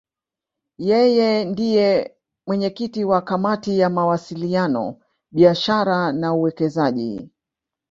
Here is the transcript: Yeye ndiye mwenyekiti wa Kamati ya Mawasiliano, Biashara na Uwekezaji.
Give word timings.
Yeye 0.89 1.29
ndiye 1.45 2.15
mwenyekiti 2.47 3.03
wa 3.05 3.21
Kamati 3.21 3.79
ya 3.79 3.89
Mawasiliano, 3.89 4.99
Biashara 5.31 6.11
na 6.11 6.33
Uwekezaji. 6.33 7.29